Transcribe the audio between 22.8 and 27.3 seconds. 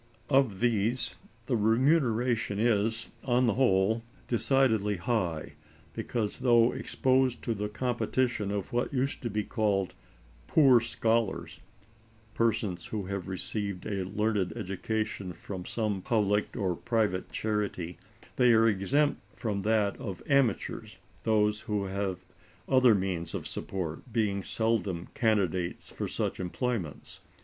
means of support being seldom candidates for such employments.